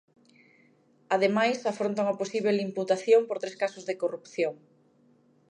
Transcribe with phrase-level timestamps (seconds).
[1.15, 4.53] Ademais, afronta unha posíbel imputación por tres casos de corrupción.